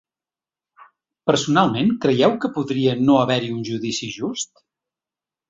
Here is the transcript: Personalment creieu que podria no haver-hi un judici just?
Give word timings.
Personalment 1.31 1.91
creieu 2.07 2.33
que 2.47 2.51
podria 2.57 2.97
no 3.03 3.19
haver-hi 3.27 3.53
un 3.59 3.61
judici 3.71 4.11
just? 4.19 4.65